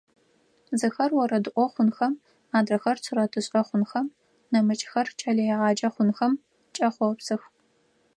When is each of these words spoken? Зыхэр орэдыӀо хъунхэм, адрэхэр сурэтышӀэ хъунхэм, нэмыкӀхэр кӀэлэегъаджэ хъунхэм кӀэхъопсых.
Зыхэр 0.79 1.11
орэдыӀо 1.21 1.65
хъунхэм, 1.73 2.13
адрэхэр 2.57 2.97
сурэтышӀэ 3.03 3.61
хъунхэм, 3.67 4.07
нэмыкӀхэр 4.51 5.07
кӀэлэегъаджэ 5.19 5.89
хъунхэм 5.93 6.33
кӀэхъопсых. 6.75 7.41